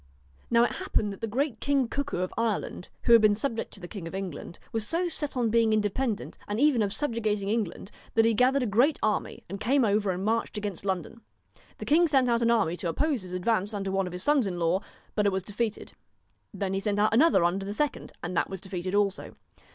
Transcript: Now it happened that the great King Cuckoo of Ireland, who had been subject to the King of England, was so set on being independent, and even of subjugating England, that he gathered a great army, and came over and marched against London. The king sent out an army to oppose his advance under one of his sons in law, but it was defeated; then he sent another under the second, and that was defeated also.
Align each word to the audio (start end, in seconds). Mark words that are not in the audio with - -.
Now 0.49 0.63
it 0.63 0.71
happened 0.77 1.13
that 1.13 1.21
the 1.21 1.27
great 1.27 1.59
King 1.59 1.87
Cuckoo 1.87 2.17
of 2.21 2.33
Ireland, 2.35 2.89
who 3.03 3.13
had 3.13 3.21
been 3.21 3.35
subject 3.35 3.71
to 3.75 3.79
the 3.79 3.87
King 3.87 4.07
of 4.07 4.15
England, 4.15 4.57
was 4.71 4.87
so 4.87 5.07
set 5.07 5.37
on 5.37 5.51
being 5.51 5.73
independent, 5.73 6.39
and 6.47 6.59
even 6.59 6.81
of 6.81 6.91
subjugating 6.91 7.49
England, 7.49 7.91
that 8.15 8.25
he 8.25 8.33
gathered 8.33 8.63
a 8.63 8.65
great 8.65 8.97
army, 9.03 9.43
and 9.47 9.59
came 9.59 9.85
over 9.85 10.09
and 10.09 10.25
marched 10.25 10.57
against 10.57 10.85
London. 10.85 11.21
The 11.77 11.85
king 11.85 12.07
sent 12.07 12.29
out 12.29 12.41
an 12.41 12.49
army 12.49 12.77
to 12.77 12.89
oppose 12.89 13.21
his 13.21 13.33
advance 13.33 13.75
under 13.75 13.91
one 13.91 14.07
of 14.07 14.13
his 14.13 14.23
sons 14.23 14.47
in 14.47 14.57
law, 14.57 14.79
but 15.13 15.27
it 15.27 15.31
was 15.31 15.43
defeated; 15.43 15.93
then 16.51 16.73
he 16.73 16.79
sent 16.79 16.97
another 17.11 17.43
under 17.43 17.63
the 17.63 17.71
second, 17.71 18.11
and 18.23 18.35
that 18.35 18.49
was 18.49 18.59
defeated 18.59 18.95
also. 18.95 19.35